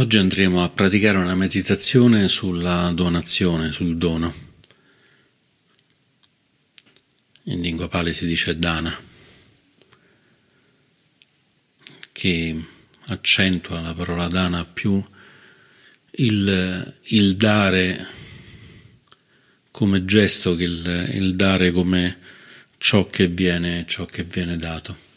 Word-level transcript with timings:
Oggi 0.00 0.16
andremo 0.16 0.62
a 0.62 0.70
praticare 0.70 1.18
una 1.18 1.34
meditazione 1.34 2.26
sulla 2.28 2.90
donazione, 2.94 3.70
sul 3.70 3.98
dono. 3.98 4.32
In 7.42 7.60
lingua 7.60 7.86
pali 7.86 8.14
si 8.14 8.24
dice 8.24 8.56
dana, 8.56 8.98
che 12.12 12.64
accentua 13.08 13.82
la 13.82 13.92
parola 13.92 14.26
dana 14.28 14.64
più 14.64 15.04
il, 16.12 16.98
il 17.08 17.36
dare 17.36 18.06
come 19.70 20.06
gesto 20.06 20.56
che 20.56 20.64
il, 20.64 21.10
il 21.12 21.36
dare 21.36 21.72
come 21.72 22.18
ciò 22.78 23.06
che 23.06 23.28
viene, 23.28 23.84
ciò 23.86 24.06
che 24.06 24.24
viene 24.24 24.56
dato. 24.56 25.09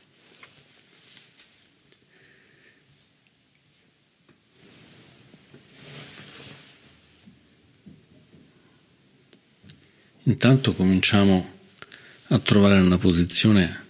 Intanto 10.25 10.73
cominciamo 10.73 11.51
a 12.27 12.39
trovare 12.39 12.79
una 12.79 12.97
posizione 12.97 13.87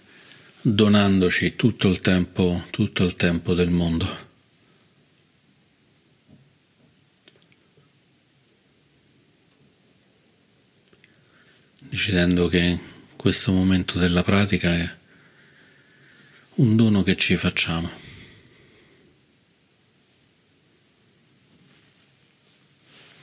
donandoci 0.60 1.54
tutto 1.54 1.88
il 1.88 2.00
tempo, 2.00 2.60
tutto 2.70 3.04
il 3.04 3.14
tempo 3.14 3.54
del 3.54 3.70
mondo. 3.70 4.22
Decidendo 11.78 12.48
che 12.48 12.80
questo 13.14 13.52
momento 13.52 14.00
della 14.00 14.24
pratica 14.24 14.74
è 14.74 14.96
un 16.56 16.74
dono 16.74 17.02
che 17.02 17.14
ci 17.14 17.36
facciamo. 17.36 18.03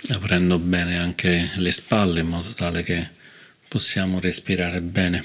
Aprendo 0.09 0.57
bene 0.59 0.97
anche 0.97 1.51
le 1.55 1.71
spalle 1.71 2.21
in 2.21 2.27
modo 2.27 2.53
tale 2.53 2.81
che 2.83 3.09
possiamo 3.67 4.19
respirare 4.19 4.81
bene, 4.81 5.23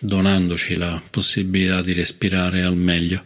donandoci 0.00 0.76
la 0.76 1.02
possibilità 1.10 1.82
di 1.82 1.92
respirare 1.92 2.62
al 2.62 2.76
meglio. 2.76 3.24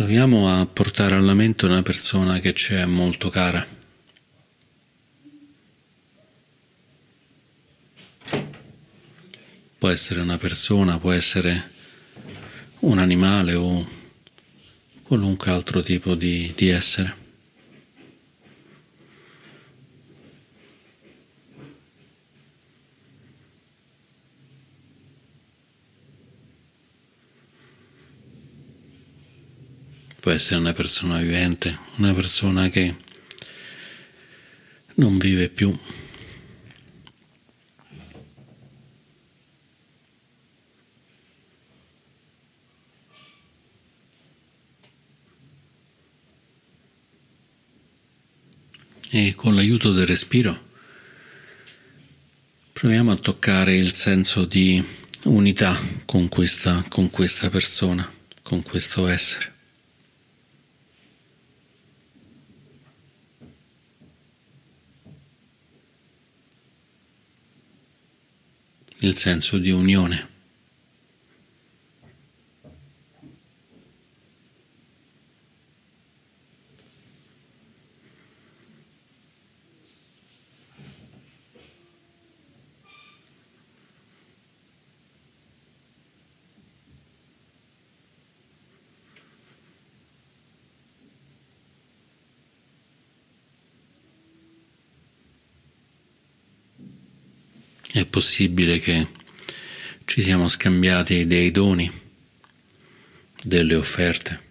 Proviamo 0.00 0.48
a 0.48 0.64
portare 0.64 1.14
alla 1.14 1.34
mente 1.34 1.66
una 1.66 1.82
persona 1.82 2.38
che 2.38 2.54
ci 2.54 2.72
è 2.72 2.86
molto 2.86 3.28
cara. 3.28 3.62
Può 9.76 9.90
essere 9.90 10.22
una 10.22 10.38
persona, 10.38 10.98
può 10.98 11.10
essere 11.10 11.70
un 12.78 12.98
animale 12.98 13.52
o 13.52 13.86
qualunque 15.02 15.50
altro 15.50 15.82
tipo 15.82 16.14
di, 16.14 16.50
di 16.56 16.68
essere. 16.70 17.20
può 30.20 30.29
essere 30.40 30.58
una 30.58 30.72
persona 30.72 31.18
vivente, 31.18 31.78
una 31.96 32.14
persona 32.14 32.70
che 32.70 32.96
non 34.94 35.18
vive 35.18 35.50
più. 35.50 35.78
E 49.12 49.34
con 49.34 49.54
l'aiuto 49.54 49.92
del 49.92 50.06
respiro 50.06 50.68
proviamo 52.72 53.12
a 53.12 53.16
toccare 53.16 53.76
il 53.76 53.92
senso 53.92 54.46
di 54.46 54.82
unità 55.24 55.76
con 56.06 56.28
questa, 56.28 56.82
con 56.88 57.10
questa 57.10 57.50
persona, 57.50 58.10
con 58.42 58.62
questo 58.62 59.06
essere. 59.06 59.58
Il 69.00 69.16
senso 69.16 69.58
di 69.58 69.70
unione. 69.70 70.28
È 97.92 98.06
possibile 98.20 98.78
che 98.78 99.06
ci 100.04 100.22
siamo 100.22 100.46
scambiati 100.46 101.26
dei 101.26 101.50
doni, 101.50 101.90
delle 103.42 103.74
offerte. 103.74 104.48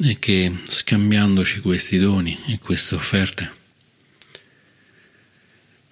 E 0.00 0.18
che 0.18 0.52
scambiandoci 0.64 1.60
questi 1.60 1.98
doni 1.98 2.36
e 2.46 2.58
queste 2.58 2.96
offerte 2.96 3.52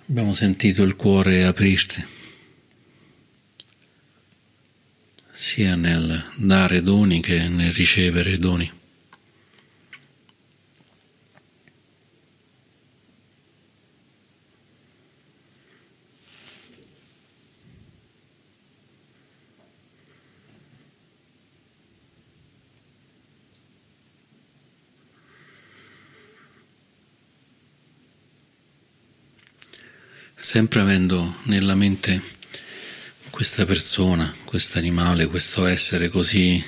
abbiamo 0.08 0.34
sentito 0.34 0.82
il 0.82 0.96
cuore 0.96 1.44
aprirsi, 1.44 2.04
sia 5.30 5.76
nel 5.76 6.32
dare 6.34 6.82
doni 6.82 7.20
che 7.20 7.46
nel 7.46 7.72
ricevere 7.72 8.38
doni. 8.38 8.77
Sempre 30.48 30.80
avendo 30.80 31.40
nella 31.42 31.74
mente 31.74 32.22
questa 33.28 33.66
persona, 33.66 34.34
questo 34.44 34.78
animale, 34.78 35.26
questo 35.26 35.66
essere 35.66 36.08
così 36.08 36.64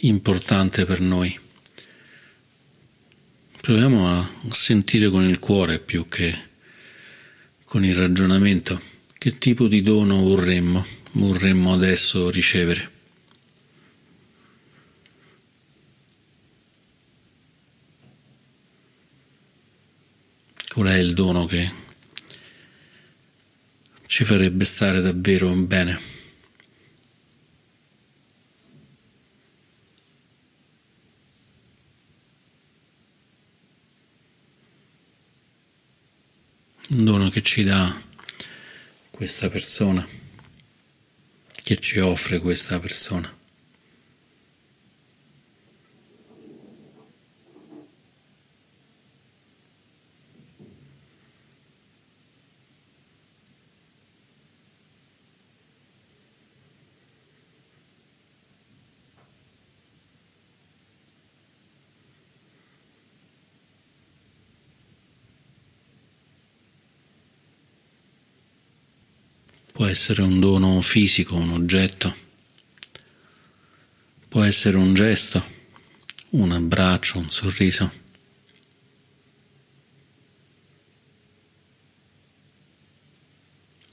importante 0.00 0.84
per 0.84 0.98
noi. 0.98 1.38
Proviamo 3.60 4.18
a 4.18 4.28
sentire 4.50 5.10
con 5.10 5.22
il 5.22 5.38
cuore 5.38 5.78
più 5.78 6.08
che 6.08 6.36
con 7.62 7.84
il 7.84 7.94
ragionamento 7.94 8.80
che 9.16 9.38
tipo 9.38 9.68
di 9.68 9.80
dono 9.80 10.20
vorremmo, 10.20 10.84
vorremmo 11.12 11.74
adesso 11.74 12.28
ricevere. 12.30 12.90
Qual 20.74 20.88
è 20.88 20.96
il 20.96 21.12
dono 21.12 21.46
che 21.46 21.86
ci 24.08 24.24
farebbe 24.24 24.64
stare 24.64 25.02
davvero 25.02 25.52
bene. 25.52 26.00
Un 36.88 37.04
dono 37.04 37.28
che 37.28 37.42
ci 37.42 37.62
dà 37.64 38.02
questa 39.10 39.50
persona, 39.50 40.04
che 41.52 41.78
ci 41.78 41.98
offre 41.98 42.38
questa 42.38 42.78
persona. 42.80 43.37
Essere 69.88 70.22
un 70.22 70.38
dono 70.38 70.80
fisico, 70.80 71.34
un 71.34 71.50
oggetto, 71.50 72.14
può 74.28 74.42
essere 74.42 74.76
un 74.76 74.94
gesto, 74.94 75.42
un 76.30 76.52
abbraccio, 76.52 77.18
un 77.18 77.30
sorriso. 77.30 78.06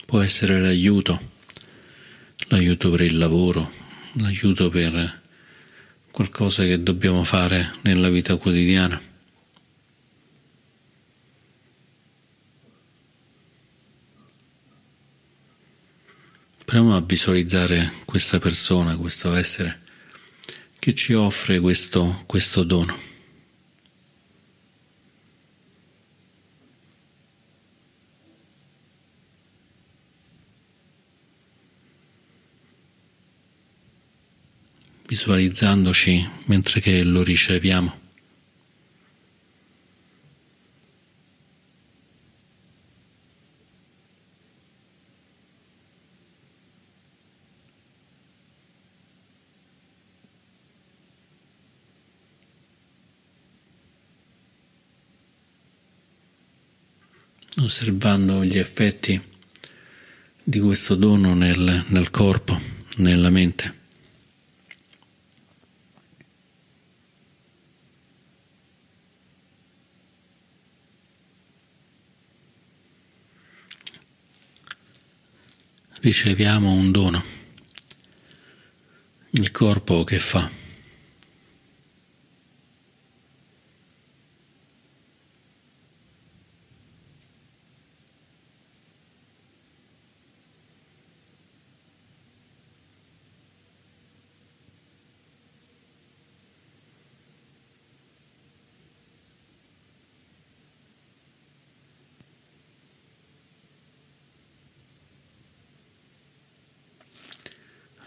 Può 0.06 0.22
essere 0.22 0.62
l'aiuto, 0.62 1.32
l'aiuto 2.50 2.92
per 2.92 3.02
il 3.02 3.18
lavoro, 3.18 3.72
l'aiuto 4.14 4.70
per 4.70 5.22
qualcosa 6.12 6.64
che 6.64 6.82
dobbiamo 6.82 7.24
fare 7.24 7.74
nella 7.82 8.10
vita 8.10 8.36
quotidiana. 8.36 9.02
Proviamo 16.66 16.96
a 16.96 17.02
visualizzare 17.02 17.92
questa 18.06 18.40
persona, 18.40 18.98
questo 18.98 19.36
essere 19.36 19.82
che 20.80 20.96
ci 20.96 21.14
offre 21.14 21.60
questo, 21.60 22.24
questo 22.26 22.64
dono. 22.64 22.98
Visualizzandoci 35.08 36.30
mentre 36.46 36.82
che 36.82 37.04
lo 37.04 37.22
riceviamo. 37.22 38.05
Osservando 57.66 58.44
gli 58.44 58.58
effetti 58.58 59.20
di 60.44 60.60
questo 60.60 60.96
dono 60.96 61.34
nel, 61.34 61.86
nel 61.88 62.12
corpo, 62.12 62.60
nella 62.98 63.30
mente. 63.30 63.84
Riceviamo 76.02 76.72
un 76.72 76.92
dono, 76.92 77.24
il 79.32 79.50
corpo 79.50 80.04
che 80.04 80.20
fa. 80.20 80.65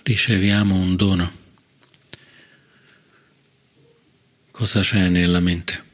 Riceviamo 0.09 0.75
un 0.75 0.97
dono. 0.97 1.31
Cosa 4.51 4.81
c'è 4.81 5.07
nella 5.09 5.39
mente? 5.39 5.88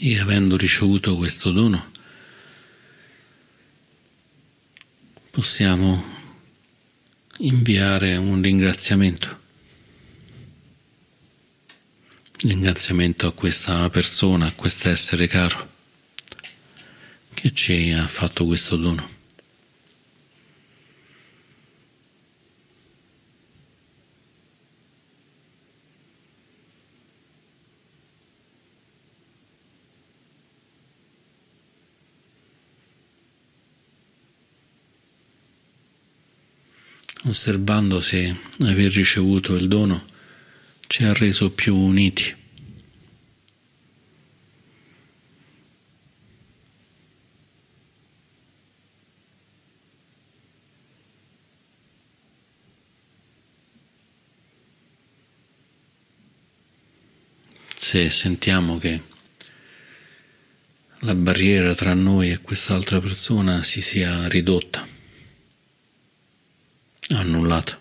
E 0.00 0.18
avendo 0.20 0.56
ricevuto 0.56 1.16
questo 1.16 1.50
dono, 1.50 1.90
possiamo 5.30 6.16
inviare 7.38 8.16
un 8.16 8.40
ringraziamento. 8.40 9.40
Ringraziamento 12.42 13.26
a 13.26 13.32
questa 13.32 13.90
persona, 13.90 14.46
a 14.46 14.52
questo 14.52 14.88
essere 14.88 15.26
caro 15.26 15.68
che 17.34 17.52
ci 17.52 17.90
ha 17.92 18.06
fatto 18.06 18.46
questo 18.46 18.76
dono. 18.76 19.17
Osservando 37.28 38.00
se 38.00 38.34
aver 38.60 38.92
ricevuto 38.92 39.54
il 39.54 39.68
dono 39.68 40.04
ci 40.86 41.04
ha 41.04 41.12
reso 41.12 41.50
più 41.50 41.76
uniti. 41.76 42.36
Se 57.76 58.10
sentiamo 58.10 58.76
che 58.78 59.02
la 61.00 61.14
barriera 61.14 61.74
tra 61.74 61.94
noi 61.94 62.30
e 62.30 62.40
quest'altra 62.40 63.00
persona 63.00 63.62
si 63.62 63.80
sia 63.80 64.28
ridotta 64.28 64.97
anulat. 67.14 67.76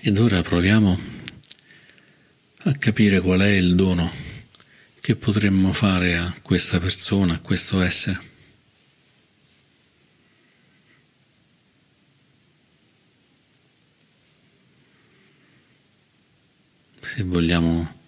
Ed 0.00 0.16
ora 0.16 0.42
proviamo 0.42 0.96
a 2.56 2.72
capire 2.74 3.20
qual 3.20 3.40
è 3.40 3.48
il 3.48 3.74
dono 3.74 4.08
che 5.00 5.16
potremmo 5.16 5.72
fare 5.72 6.16
a 6.16 6.32
questa 6.40 6.78
persona, 6.78 7.34
a 7.34 7.40
questo 7.40 7.80
essere. 7.80 8.20
Se 17.00 17.22
vogliamo 17.24 18.02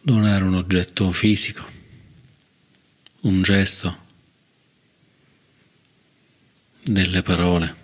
donare 0.00 0.44
un 0.44 0.54
oggetto 0.54 1.12
fisico, 1.12 1.68
un 3.20 3.42
gesto, 3.42 4.06
delle 6.82 7.20
parole, 7.20 7.79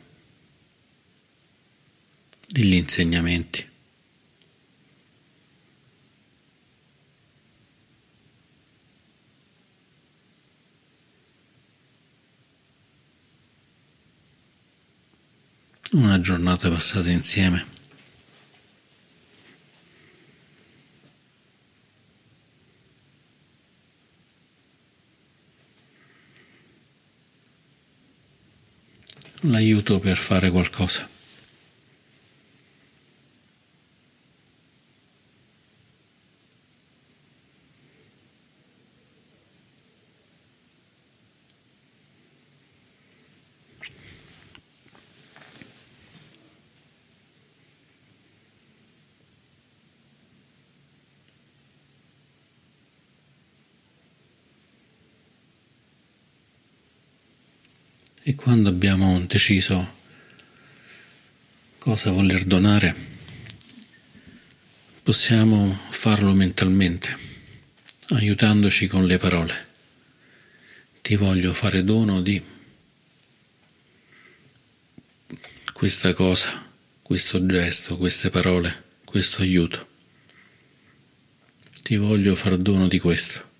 degli 2.46 2.74
insegnamenti. 2.74 3.68
Una 15.92 16.20
giornata 16.20 16.68
passata 16.68 17.10
insieme. 17.10 17.74
l'aiuto 29.46 29.98
per 30.00 30.16
fare 30.16 30.50
qualcosa. 30.50 31.15
E 58.28 58.34
quando 58.34 58.68
abbiamo 58.68 59.24
deciso 59.24 59.94
cosa 61.78 62.10
voler 62.10 62.42
donare, 62.42 62.92
possiamo 65.00 65.78
farlo 65.90 66.32
mentalmente, 66.32 67.16
aiutandoci 68.08 68.88
con 68.88 69.06
le 69.06 69.18
parole. 69.18 69.68
Ti 71.02 71.14
voglio 71.14 71.52
fare 71.52 71.84
dono 71.84 72.20
di 72.20 72.42
questa 75.72 76.12
cosa, 76.12 76.68
questo 77.02 77.46
gesto, 77.46 77.96
queste 77.96 78.30
parole, 78.30 78.82
questo 79.04 79.42
aiuto. 79.42 79.86
Ti 81.80 81.94
voglio 81.94 82.34
far 82.34 82.56
dono 82.56 82.88
di 82.88 82.98
questo. 82.98 83.55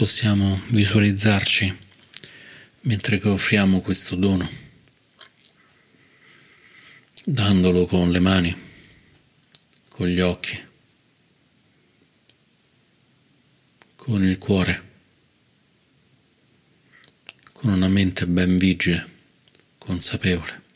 Possiamo 0.00 0.58
visualizzarci 0.68 1.76
mentre 2.84 3.20
offriamo 3.28 3.82
questo 3.82 4.16
dono, 4.16 4.50
dandolo 7.22 7.84
con 7.84 8.10
le 8.10 8.18
mani, 8.18 8.56
con 9.90 10.06
gli 10.06 10.20
occhi, 10.20 10.58
con 13.96 14.24
il 14.24 14.38
cuore, 14.38 14.88
con 17.52 17.70
una 17.70 17.88
mente 17.88 18.26
ben 18.26 18.56
vigile, 18.56 19.06
consapevole. 19.76 20.68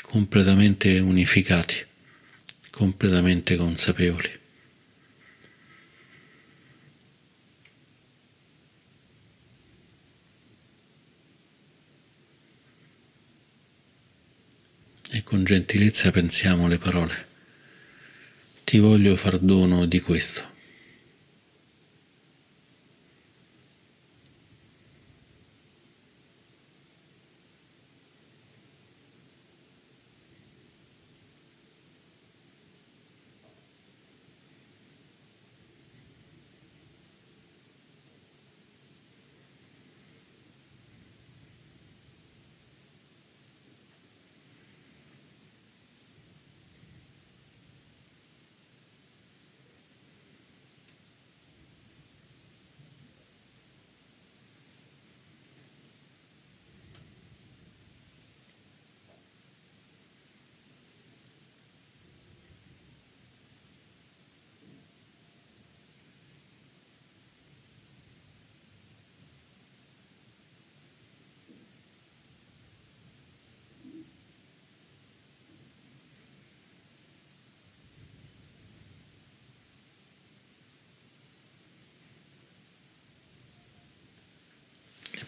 completamente 0.00 0.98
unificati 0.98 1.91
completamente 2.72 3.54
consapevoli. 3.56 4.40
E 15.10 15.22
con 15.22 15.44
gentilezza 15.44 16.10
pensiamo 16.10 16.66
le 16.66 16.78
parole. 16.78 17.26
Ti 18.64 18.78
voglio 18.78 19.14
far 19.16 19.38
dono 19.38 19.84
di 19.84 20.00
questo. 20.00 20.51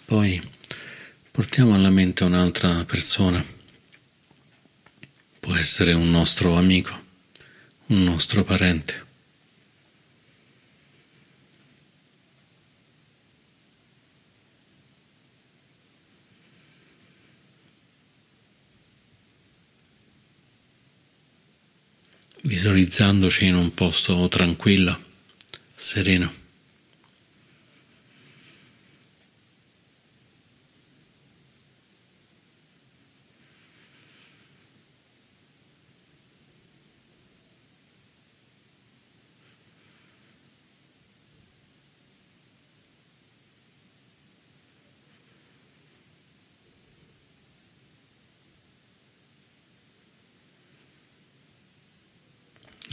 Poi 0.07 0.41
portiamo 1.31 1.75
alla 1.75 1.91
mente 1.91 2.25
un'altra 2.25 2.85
persona. 2.85 3.45
Può 5.41 5.55
essere 5.55 5.93
un 5.93 6.11
nostro 6.11 6.57
amico, 6.57 6.99
un 7.87 8.03
nostro 8.03 8.45
parente. 8.45 9.03
visualizzandoci 22.45 23.47
in 23.47 23.55
un 23.55 23.73
posto 23.75 24.29
tranquillo, 24.29 24.99
sereno. 25.75 26.43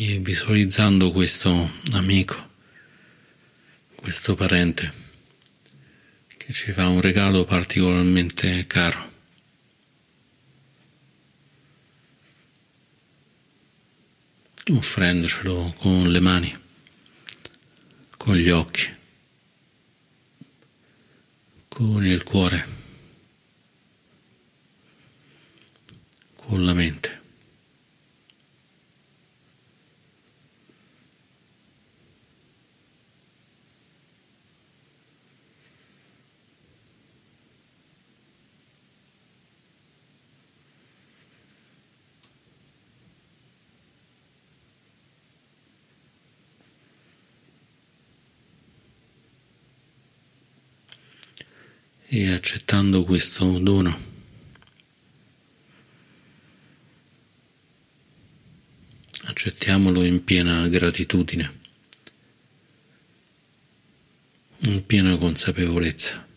e 0.04 0.20
visualizzando 0.42 1.12
questo 1.12 1.72
amico, 1.92 2.50
questo 3.94 4.34
parente 4.34 4.92
che 6.36 6.52
ci 6.52 6.72
fa 6.72 6.88
un 6.88 7.00
regalo 7.00 7.46
particolarmente 7.46 8.66
caro. 8.66 9.10
offrendocelo 14.74 15.76
con 15.80 16.10
le 16.10 16.20
mani, 16.22 16.58
con 18.16 18.38
gli 18.38 18.50
occhi, 18.50 18.90
con 21.68 22.06
il 22.06 22.24
cuore, 22.24 22.68
con 26.36 26.64
la 26.64 26.74
mente. 26.74 27.21
E 52.14 52.34
accettando 52.34 53.06
questo 53.06 53.58
dono. 53.60 53.98
Accettiamolo 59.24 60.04
in 60.04 60.22
piena 60.26 60.68
gratitudine, 60.68 61.60
in 64.64 64.86
piena 64.86 65.16
consapevolezza. 65.16 66.28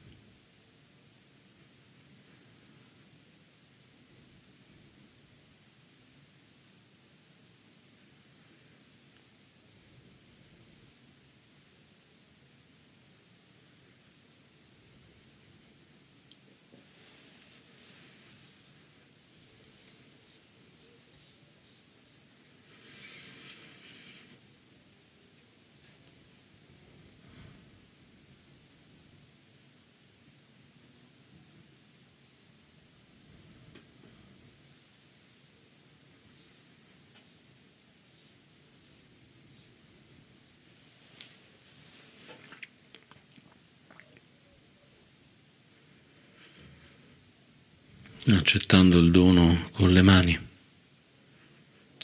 Accettando 48.26 48.98
il 48.98 49.10
dono 49.10 49.68
con 49.72 49.92
le 49.92 50.02
mani, 50.02 50.38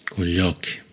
con 0.04 0.24
gli 0.24 0.38
occhi. 0.38 0.88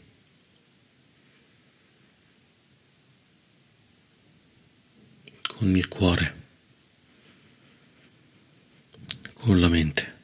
con 5.58 5.76
il 5.76 5.88
cuore, 5.88 6.36
con 9.34 9.60
la 9.60 9.68
mente. 9.68 10.16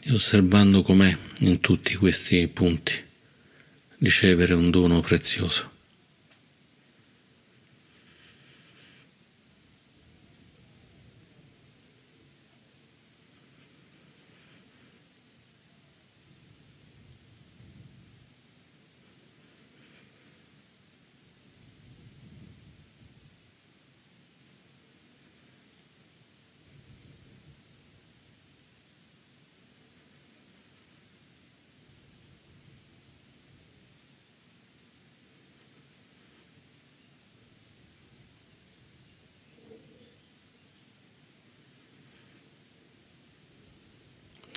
E 0.00 0.12
osservando 0.12 0.82
com'è 0.82 1.16
in 1.40 1.60
tutti 1.60 1.94
questi 1.94 2.48
punti 2.48 3.00
ricevere 3.98 4.54
un 4.54 4.70
dono 4.70 5.00
prezioso. 5.00 5.77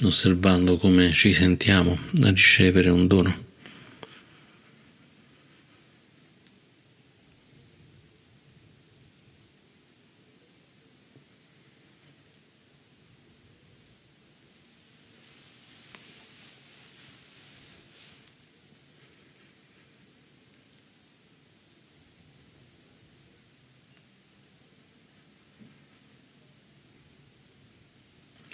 Osservando 0.04 0.78
come 0.78 1.12
ci 1.14 1.34
sentiamo 1.34 1.98
a 2.24 2.30
ricevere 2.30 2.90
un 2.90 3.08
dono. 3.08 3.50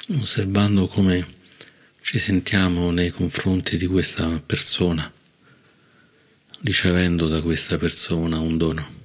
osservando 0.10 0.88
come 0.88 1.37
ci 2.10 2.20
sentiamo 2.20 2.90
nei 2.90 3.10
confronti 3.10 3.76
di 3.76 3.86
questa 3.86 4.42
persona, 4.46 5.12
ricevendo 6.62 7.28
da 7.28 7.42
questa 7.42 7.78
persona 7.78 8.40
un 8.40 8.56
dono. 8.56 8.97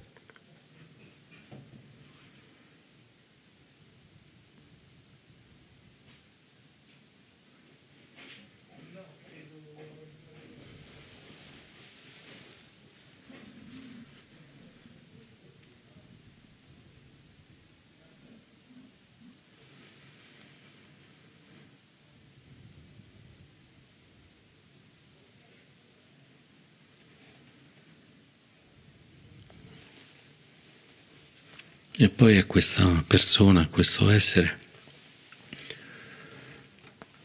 E 32.03 32.09
poi 32.09 32.37
a 32.37 32.45
questa 32.45 33.05
persona, 33.07 33.61
a 33.61 33.69
questo 33.69 34.11
essere, 34.11 34.59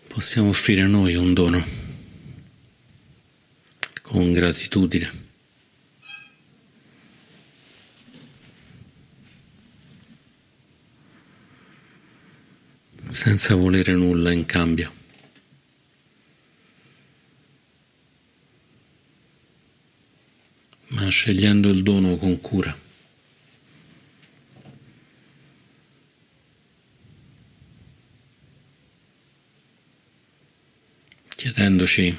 possiamo 0.07 0.49
offrire 0.49 0.83
a 0.83 0.85
noi 0.85 1.15
un 1.15 1.33
dono 1.33 1.65
con 4.03 4.31
gratitudine. 4.31 5.25
senza 13.09 13.55
volere 13.55 13.93
nulla 13.93 14.31
in 14.31 14.45
cambio. 14.45 14.93
ma 20.89 21.09
scegliendo 21.09 21.69
il 21.69 21.81
dono 21.81 22.15
con 22.17 22.39
cura. 22.39 22.85
Chiedendoci 31.37 32.17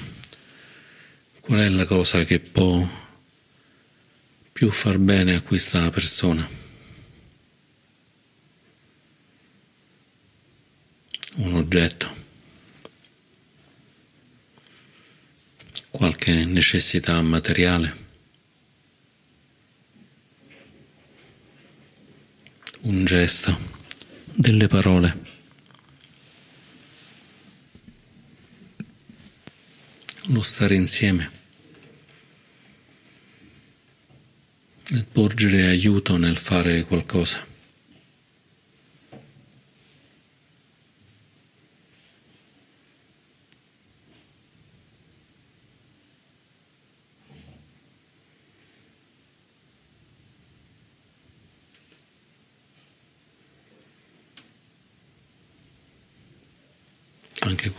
qual 1.41 1.59
è 1.59 1.67
la 1.67 1.85
cosa 1.85 2.23
che 2.23 2.39
può 2.39 2.87
più 4.53 4.71
far 4.71 4.97
bene 4.97 5.35
a 5.35 5.41
questa 5.41 5.89
persona. 5.89 6.47
oggetto, 11.55 12.09
qualche 15.89 16.45
necessità 16.45 17.21
materiale, 17.21 17.95
un 22.81 23.03
gesto, 23.03 23.57
delle 24.33 24.67
parole. 24.67 25.38
Lo 30.31 30.41
stare 30.41 30.75
insieme, 30.75 31.31
nel 34.89 35.05
porgere 35.05 35.67
aiuto 35.67 36.17
nel 36.17 36.37
fare 36.37 36.83
qualcosa. 36.83 37.47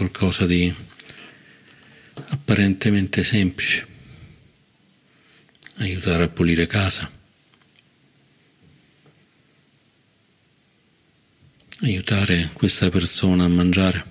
qualcosa 0.00 0.46
di 0.46 0.74
apparentemente 2.50 3.22
semplice, 3.22 3.86
aiutare 5.76 6.24
a 6.24 6.28
pulire 6.28 6.66
casa, 6.66 7.08
aiutare 11.82 12.50
questa 12.52 12.90
persona 12.90 13.44
a 13.44 13.48
mangiare. 13.48 14.04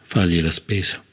Fagli 0.00 0.40
la 0.40 0.50
spesa. 0.52 1.04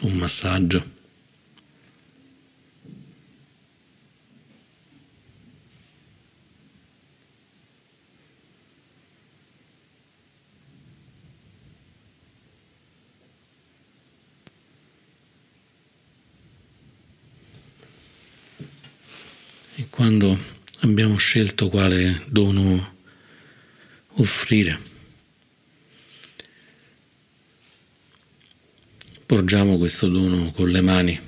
Un 0.00 0.12
massaggio. 0.12 0.97
Quando 19.86 20.36
abbiamo 20.80 21.16
scelto 21.16 21.68
quale 21.68 22.24
dono 22.28 22.96
offrire. 24.14 24.86
Porgiamo 29.24 29.76
questo 29.78 30.08
dono 30.08 30.50
con 30.52 30.70
le 30.70 30.80
mani, 30.80 31.20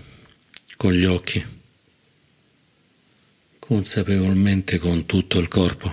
con 0.76 0.92
gli 0.92 1.04
occhi, 1.04 1.44
consapevolmente 3.58 4.78
con 4.78 5.04
tutto 5.06 5.38
il 5.38 5.48
corpo, 5.48 5.92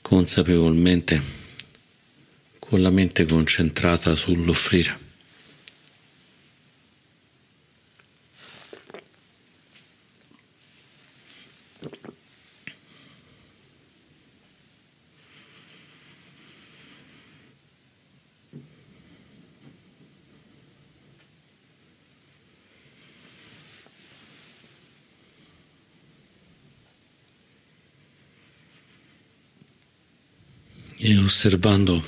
consapevolmente 0.00 1.22
con 2.58 2.80
la 2.80 2.90
mente 2.90 3.26
concentrata 3.26 4.16
sull'offrire. 4.16 5.03
E 31.06 31.18
osservando 31.18 32.02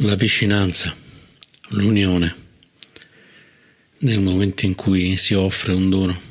la 0.00 0.14
vicinanza, 0.16 0.94
l'unione 1.68 2.34
nel 4.00 4.20
momento 4.20 4.66
in 4.66 4.74
cui 4.74 5.16
si 5.16 5.32
offre 5.32 5.72
un 5.72 5.88
dono. 5.88 6.24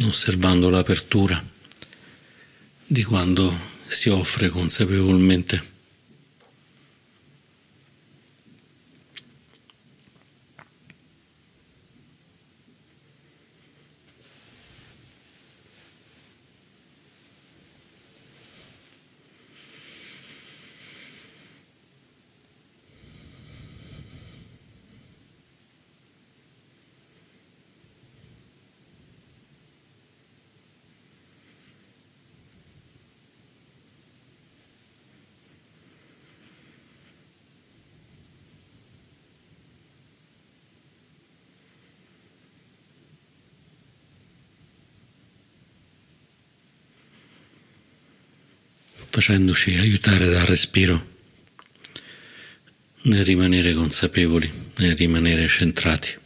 osservando 0.00 0.70
l'apertura 0.70 1.44
di 2.86 3.02
quando 3.04 3.54
si 3.88 4.08
offre 4.08 4.48
consapevolmente. 4.48 5.77
Facendoci 49.10 49.76
aiutare 49.76 50.28
dal 50.28 50.46
respiro 50.46 51.16
nel 53.02 53.24
rimanere 53.24 53.72
consapevoli, 53.72 54.50
nel 54.76 54.96
rimanere 54.96 55.46
centrati. 55.48 56.16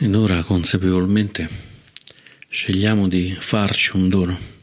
Ed 0.00 0.14
ora 0.14 0.44
consapevolmente 0.44 1.48
scegliamo 2.48 3.08
di 3.08 3.34
farci 3.36 3.96
un 3.96 4.08
dono. 4.08 4.57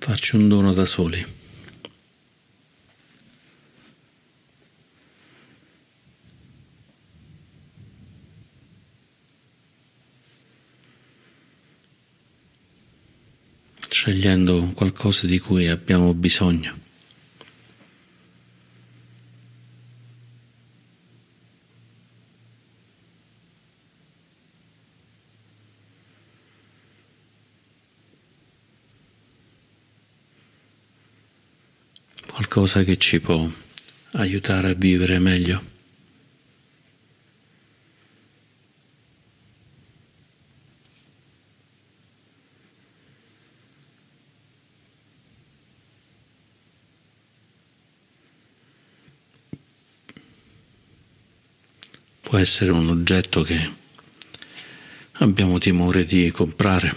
Farci 0.00 0.34
un 0.36 0.48
dono 0.48 0.72
da 0.72 0.86
soli. 0.86 1.38
scegliendo 13.92 14.70
qualcosa 14.74 15.26
di 15.26 15.38
cui 15.38 15.68
abbiamo 15.68 16.14
bisogno. 16.14 16.89
Qualcosa 32.50 32.82
che 32.82 32.98
ci 32.98 33.20
può 33.20 33.48
aiutare 34.14 34.70
a 34.70 34.74
vivere 34.74 35.20
meglio. 35.20 35.68
può 52.20 52.38
essere 52.38 52.70
un 52.70 52.88
oggetto 52.88 53.42
che 53.42 53.72
abbiamo 55.14 55.58
timore 55.58 56.04
di 56.04 56.30
comprare, 56.30 56.94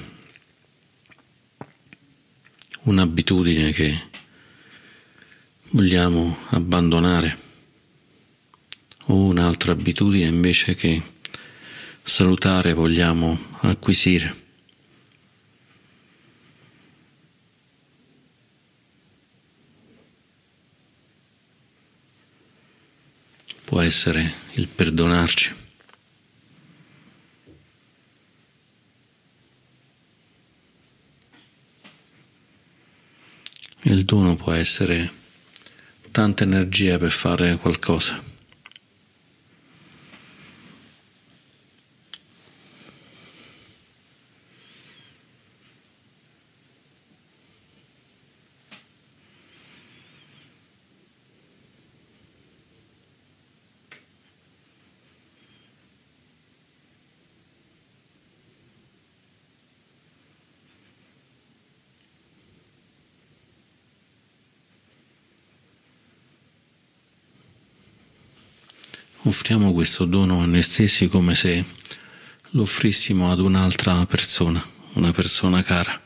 un'abitudine 2.84 3.72
che 3.72 4.13
vogliamo 5.76 6.38
abbandonare 6.50 7.36
o 9.06 9.16
un'altra 9.16 9.72
abitudine 9.72 10.28
invece 10.28 10.76
che 10.76 11.02
salutare 12.04 12.74
vogliamo 12.74 13.36
acquisire. 13.62 14.42
Può 23.66 23.82
essere 23.82 24.32
il 24.54 24.68
perdonarci. 24.68 25.62
Il 33.86 34.06
dono 34.06 34.36
può 34.36 34.52
essere 34.52 35.22
tanta 36.14 36.44
energia 36.44 37.00
per 37.00 37.10
fare 37.10 37.56
qualcosa. 37.56 38.33
Offriamo 69.44 69.74
questo 69.74 70.06
dono 70.06 70.40
a 70.40 70.46
noi 70.46 70.62
stessi 70.62 71.10
come 71.10 71.36
se 71.36 71.66
lo 72.52 72.62
offrissimo 72.62 73.30
ad 73.30 73.42
un'altra 73.42 74.06
persona, 74.06 74.66
una 74.94 75.12
persona 75.12 75.62
cara. 75.64 76.02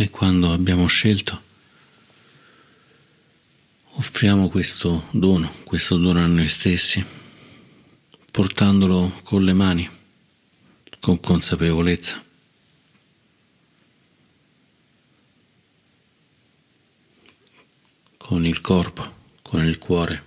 E 0.00 0.08
quando 0.08 0.50
abbiamo 0.50 0.86
scelto, 0.86 1.42
offriamo 3.96 4.48
questo 4.48 5.06
dono, 5.10 5.52
questo 5.64 5.98
dono 5.98 6.20
a 6.20 6.26
noi 6.26 6.48
stessi, 6.48 7.04
portandolo 8.30 9.20
con 9.24 9.44
le 9.44 9.52
mani, 9.52 9.86
con 11.00 11.20
consapevolezza. 11.20 12.24
con 18.16 18.46
il 18.46 18.60
corpo, 18.62 19.04
con 19.42 19.62
il 19.64 19.76
cuore, 19.76 20.24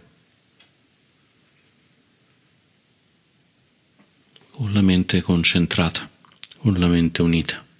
con 4.51 4.71
la 4.73 4.81
mente 4.81 5.21
concentrata, 5.21 6.07
con 6.59 6.77
la 6.77 6.87
mente 6.87 7.21
unita. 7.23 7.72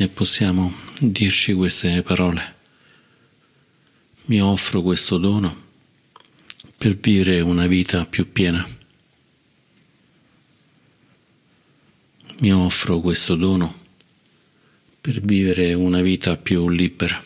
E 0.00 0.08
possiamo 0.08 0.72
dirci 0.98 1.52
queste 1.52 2.02
parole. 2.02 2.54
Mi 4.24 4.40
offro 4.40 4.80
questo 4.80 5.18
dono 5.18 5.54
per 6.78 6.96
vivere 6.96 7.42
una 7.42 7.66
vita 7.66 8.06
più 8.06 8.32
piena. 8.32 8.66
Mi 12.38 12.50
offro 12.50 13.00
questo 13.00 13.34
dono 13.34 13.78
per 15.02 15.20
vivere 15.20 15.74
una 15.74 16.00
vita 16.00 16.38
più 16.38 16.70
libera. 16.70 17.22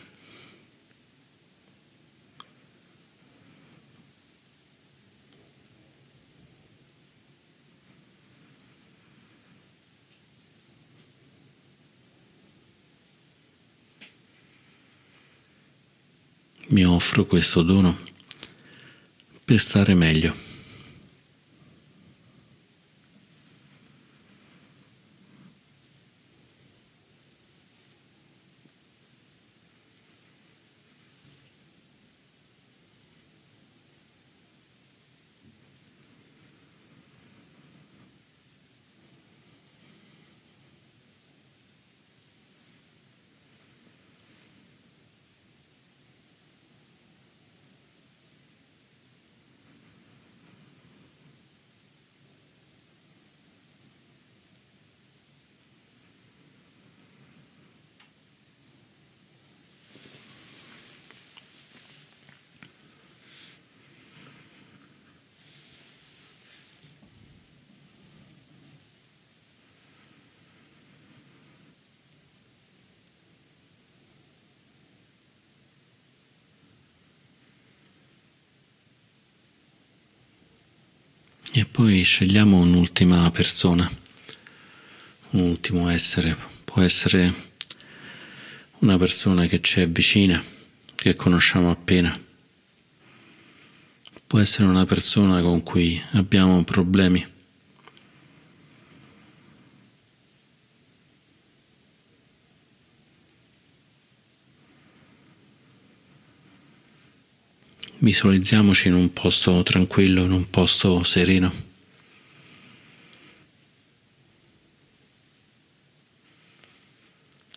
Mi 16.69 16.85
offro 16.85 17.25
questo 17.27 17.63
dono 17.63 17.97
per 19.45 19.59
stare 19.59 19.95
meglio. 19.95 20.53
E 81.57 81.64
poi 81.75 82.05
scegliamo 82.05 82.59
un'ultima 82.59 83.29
persona, 83.33 83.91
un 85.31 85.41
ultimo 85.41 85.89
essere. 85.89 86.37
Può 86.63 86.81
essere 86.81 87.35
una 88.79 88.97
persona 88.97 89.45
che 89.47 89.61
ci 89.61 89.81
è 89.81 89.89
vicina, 89.89 90.41
che 90.95 91.17
conosciamo 91.17 91.73
appena. 91.73 92.17
Può 94.25 94.39
essere 94.39 94.69
una 94.69 94.85
persona 94.85 95.43
con 95.43 95.65
cui 95.65 96.01
abbiamo 96.13 96.63
problemi. 96.63 97.27
Visualizziamoci 107.99 108.87
in 108.87 108.95
un 108.95 109.13
posto 109.13 109.61
tranquillo, 109.65 110.23
in 110.23 110.31
un 110.31 110.49
posto 110.51 111.03
sereno. 111.03 111.64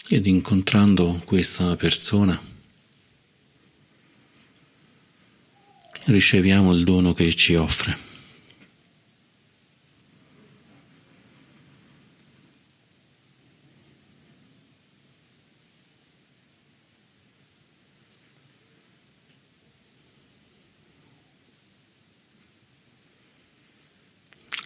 Ed 0.10 0.26
incontrando 0.26 1.22
questa 1.26 1.76
persona 1.76 2.40
riceviamo 6.06 6.74
il 6.74 6.84
dono 6.84 7.12
che 7.14 7.36
ci 7.36 7.56
offre. 7.56 8.08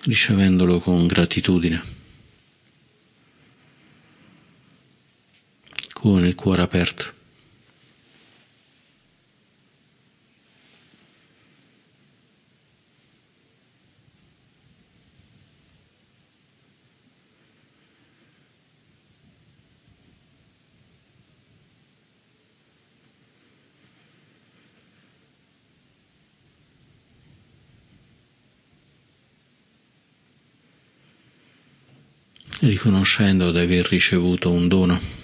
ricevendolo 0.04 0.80
con 0.80 1.06
gratitudine. 1.06 2.01
Con 6.02 6.26
il 6.26 6.34
cuore 6.34 6.64
aperto. 6.64 7.20
riconoscendo 32.62 33.52
di 33.52 33.60
aver 33.60 33.88
ricevuto 33.88 34.52
un 34.52 34.68
dono. 34.68 35.20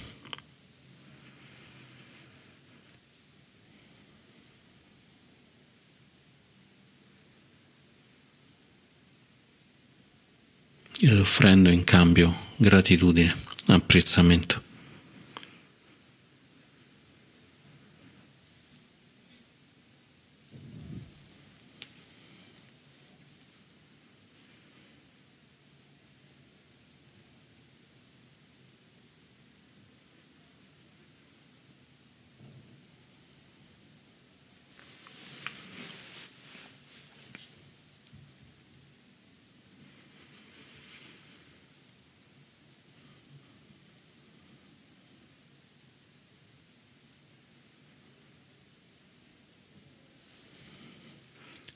ed 11.00 11.20
offrendo 11.40 11.70
in 11.70 11.84
cambio 11.84 12.34
gratitudine, 12.56 13.32
apprezzamento. 13.68 14.67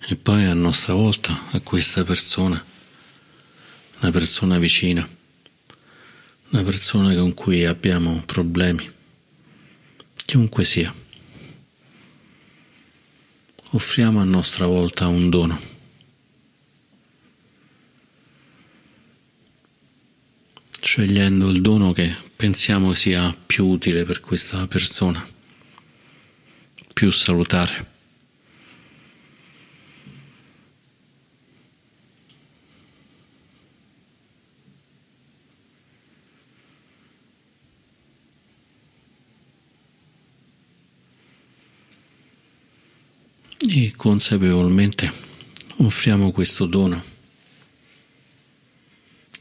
E 0.07 0.15
poi 0.15 0.45
a 0.45 0.53
nostra 0.53 0.93
volta 0.93 1.49
a 1.51 1.59
questa 1.61 2.03
persona, 2.03 2.63
una 3.99 4.11
persona 4.11 4.57
vicina, 4.57 5.07
una 6.49 6.63
persona 6.63 7.13
con 7.13 7.33
cui 7.33 7.65
abbiamo 7.65 8.23
problemi, 8.25 8.89
chiunque 10.25 10.65
sia. 10.65 10.93
Offriamo 13.73 14.19
a 14.19 14.25
nostra 14.25 14.65
volta 14.65 15.07
un 15.07 15.29
dono. 15.29 15.79
scegliendo 20.91 21.49
il 21.49 21.61
dono 21.61 21.93
che 21.93 22.13
pensiamo 22.35 22.93
sia 22.95 23.33
più 23.45 23.65
utile 23.65 24.03
per 24.03 24.19
questa 24.19 24.67
persona, 24.67 25.25
più 26.93 27.09
salutare. 27.11 27.91
e 43.73 43.90
consapevolmente 44.01 45.13
offriamo 45.75 46.31
questo 46.31 46.65
dono 46.65 46.99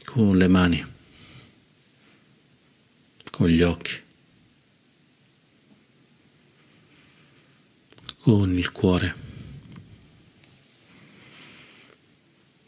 con 0.05 0.37
le 0.37 0.47
mani, 0.47 0.85
con 3.31 3.47
gli 3.47 3.63
occhi, 3.63 3.99
con 8.19 8.55
il 8.55 8.71
cuore 8.71 9.15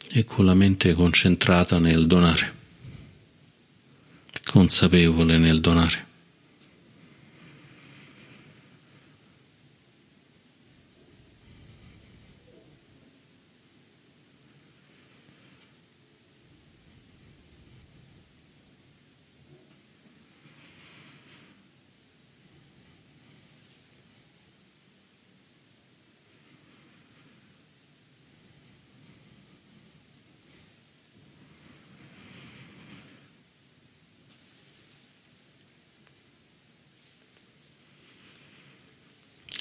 e 0.08 0.24
con 0.24 0.46
la 0.46 0.54
mente 0.54 0.94
concentrata 0.94 1.78
nel 1.78 2.08
donare, 2.08 2.54
consapevole 4.42 5.38
nel 5.38 5.60
donare. 5.60 6.13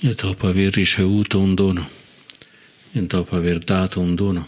E 0.05 0.15
dopo 0.15 0.47
aver 0.49 0.73
ricevuto 0.73 1.39
un 1.39 1.55
dono, 1.55 1.89
e 2.91 3.01
dopo 3.03 3.37
aver 3.37 3.59
dato 3.59 4.01
un 4.01 4.15
dono, 4.15 4.45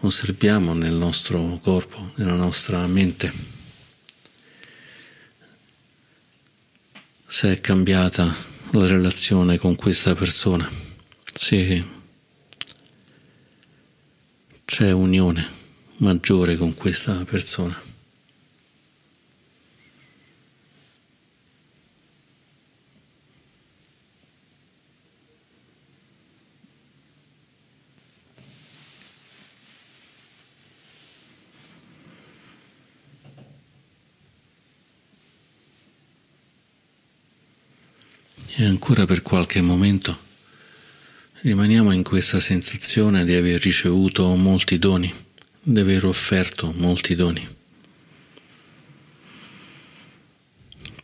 osserviamo 0.00 0.74
nel 0.74 0.92
nostro 0.92 1.58
corpo, 1.62 2.12
nella 2.16 2.34
nostra 2.34 2.86
mente, 2.86 3.32
se 7.26 7.52
è 7.52 7.60
cambiata 7.62 8.24
la 8.72 8.86
relazione 8.86 9.56
con 9.56 9.76
questa 9.76 10.14
persona, 10.14 10.70
se 11.32 11.82
c'è 14.66 14.92
unione 14.92 15.48
maggiore 15.96 16.58
con 16.58 16.74
questa 16.74 17.24
persona. 17.24 17.91
E 38.54 38.66
ancora 38.66 39.06
per 39.06 39.22
qualche 39.22 39.62
momento 39.62 40.14
rimaniamo 41.40 41.90
in 41.90 42.02
questa 42.02 42.38
sensazione 42.38 43.24
di 43.24 43.34
aver 43.34 43.62
ricevuto 43.62 44.36
molti 44.36 44.78
doni, 44.78 45.10
di 45.62 45.80
aver 45.80 46.04
offerto 46.04 46.70
molti 46.76 47.14
doni, 47.14 47.48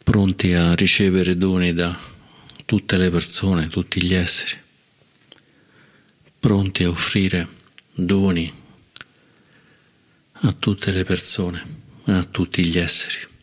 pronti 0.05 0.53
a 0.53 0.74
ricevere 0.74 1.38
doni 1.38 1.72
da 1.72 1.99
tutte 2.66 2.99
le 2.99 3.09
persone, 3.09 3.68
tutti 3.68 4.03
gli 4.03 4.12
esseri, 4.12 4.61
pronti 6.38 6.84
a 6.84 6.90
offrire 6.90 7.49
doni 7.94 8.53
a 10.32 10.53
tutte 10.53 10.92
le 10.92 11.03
persone, 11.03 11.62
a 12.05 12.24
tutti 12.24 12.62
gli 12.66 12.78
esseri. 12.78 13.36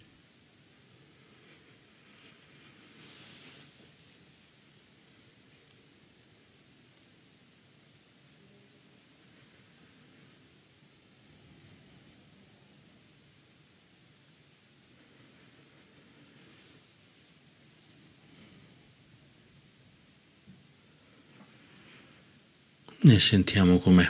E 23.16 23.20
sentiamo 23.20 23.80
com'è 23.80 24.06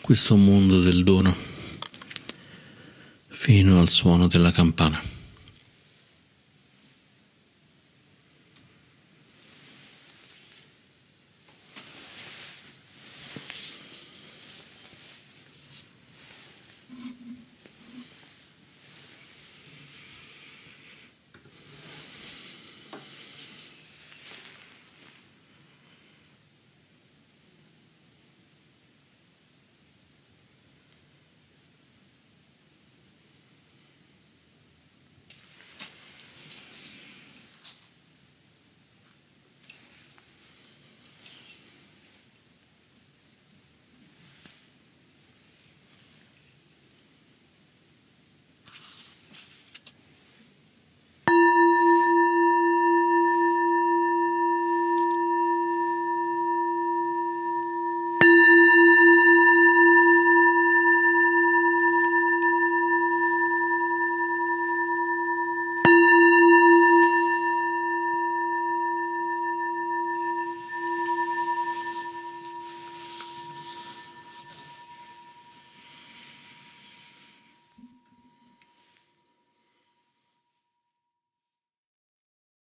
questo 0.00 0.34
mondo 0.36 0.80
del 0.80 1.04
dono 1.04 1.32
fino 3.28 3.78
al 3.78 3.90
suono 3.90 4.26
della 4.26 4.50
campana. 4.50 5.00